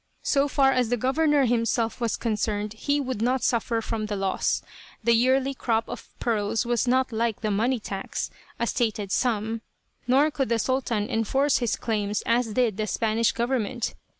[0.23, 4.63] So far as the governor himself was concerned he would not suffer from the loss.
[5.03, 9.61] The yearly crop of pearls was not like the money tax, a stated sum,
[10.07, 13.93] nor could the Sultan enforce his claims as did the Spanish government.